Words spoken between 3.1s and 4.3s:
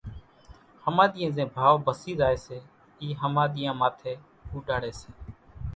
ۿماۮيان ماٿيَ